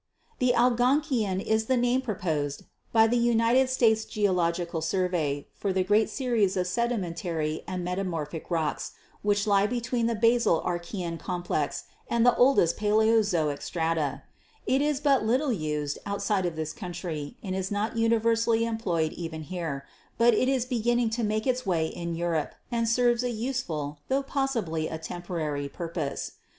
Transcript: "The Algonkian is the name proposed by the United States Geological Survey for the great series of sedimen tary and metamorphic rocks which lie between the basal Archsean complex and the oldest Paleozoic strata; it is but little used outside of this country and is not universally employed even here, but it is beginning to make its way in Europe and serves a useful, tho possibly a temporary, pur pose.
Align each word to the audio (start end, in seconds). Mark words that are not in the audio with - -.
"The 0.39 0.53
Algonkian 0.57 1.39
is 1.39 1.65
the 1.65 1.77
name 1.77 2.01
proposed 2.01 2.63
by 2.91 3.05
the 3.05 3.19
United 3.19 3.69
States 3.69 4.03
Geological 4.03 4.81
Survey 4.81 5.45
for 5.53 5.71
the 5.71 5.83
great 5.83 6.09
series 6.09 6.57
of 6.57 6.65
sedimen 6.65 7.15
tary 7.15 7.61
and 7.67 7.83
metamorphic 7.83 8.49
rocks 8.49 8.93
which 9.21 9.45
lie 9.45 9.67
between 9.67 10.07
the 10.07 10.15
basal 10.15 10.59
Archsean 10.63 11.19
complex 11.19 11.83
and 12.09 12.25
the 12.25 12.35
oldest 12.35 12.77
Paleozoic 12.77 13.61
strata; 13.61 14.23
it 14.65 14.81
is 14.81 14.99
but 14.99 15.23
little 15.23 15.51
used 15.53 15.99
outside 16.07 16.47
of 16.47 16.55
this 16.55 16.73
country 16.73 17.37
and 17.43 17.55
is 17.55 17.69
not 17.69 17.95
universally 17.95 18.65
employed 18.65 19.11
even 19.13 19.43
here, 19.43 19.85
but 20.17 20.33
it 20.33 20.49
is 20.49 20.65
beginning 20.65 21.11
to 21.11 21.23
make 21.23 21.45
its 21.45 21.63
way 21.63 21.85
in 21.85 22.15
Europe 22.15 22.55
and 22.71 22.89
serves 22.89 23.21
a 23.23 23.29
useful, 23.29 23.99
tho 24.07 24.23
possibly 24.23 24.87
a 24.87 24.97
temporary, 24.97 25.69
pur 25.69 25.89
pose. 25.89 26.31